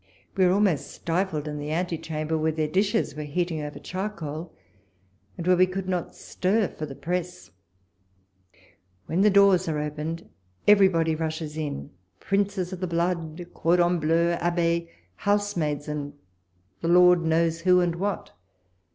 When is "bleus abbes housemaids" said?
14.01-15.87